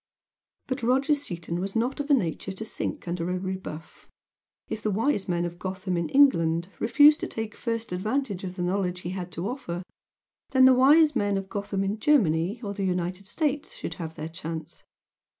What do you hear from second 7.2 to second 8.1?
take first